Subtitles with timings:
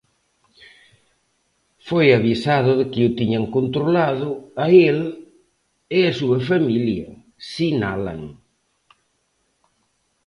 [1.87, 4.29] Foi avisado de que o tiñan controlado
[4.63, 4.99] a el
[5.99, 7.07] e a súa familia,
[7.51, 8.21] sinalan.